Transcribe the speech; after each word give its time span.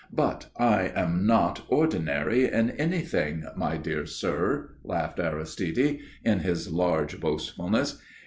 "But 0.11 0.49
I 0.57 0.91
am 0.95 1.27
not 1.27 1.61
ordinary 1.67 2.51
in 2.51 2.71
anything, 2.71 3.45
my 3.55 3.77
dear 3.77 4.07
sir," 4.07 4.71
laughed 4.83 5.19
Aristide, 5.19 5.99
in 6.23 6.39
his 6.39 6.71
large 6.73 7.19
boastfulness. 7.19 8.01